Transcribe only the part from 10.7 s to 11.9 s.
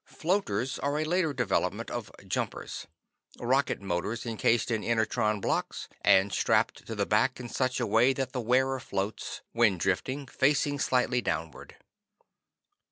slightly downward.